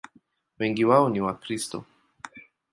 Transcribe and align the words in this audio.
Wengi 0.59 0.85
wao 0.85 1.09
ni 1.09 1.21
Wakristo. 1.21 1.83